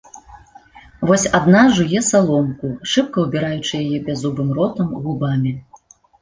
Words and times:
Вось 1.09 1.25
адна 1.39 1.61
жуе 1.79 2.01
саломку, 2.11 2.71
шыбка 2.93 3.17
ўбіраючы 3.27 3.83
яе 3.83 3.99
бяззубым 4.09 4.49
ротам, 4.57 4.89
губамі. 5.05 5.55